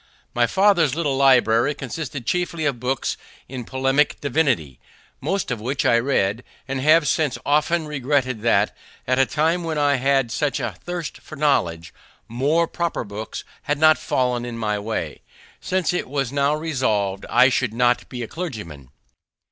My 0.33 0.47
father's 0.47 0.95
little 0.95 1.15
library 1.15 1.75
consisted 1.75 2.25
chiefly 2.25 2.65
of 2.65 2.79
books 2.79 3.17
in 3.47 3.65
polemic 3.65 4.19
divinity, 4.19 4.79
most 5.19 5.51
of 5.51 5.61
which 5.61 5.85
I 5.85 5.99
read, 5.99 6.43
and 6.67 6.81
have 6.81 7.07
since 7.07 7.37
often 7.45 7.85
regretted 7.85 8.41
that, 8.41 8.75
at 9.05 9.19
a 9.19 9.27
time 9.27 9.63
when 9.63 9.77
I 9.77 9.97
had 9.97 10.31
such 10.31 10.59
a 10.59 10.75
thirst 10.83 11.19
for 11.19 11.35
knowledge, 11.35 11.93
more 12.27 12.67
proper 12.67 13.03
books 13.03 13.43
had 13.61 13.77
not 13.77 13.99
fallen 13.99 14.43
in 14.43 14.57
my 14.57 14.79
way, 14.79 15.21
since 15.59 15.93
it 15.93 16.09
was 16.09 16.31
now 16.31 16.55
resolved 16.55 17.27
I 17.29 17.49
should 17.49 17.71
not 17.75 18.09
be 18.09 18.23
a 18.23 18.27
clergyman. 18.27 18.89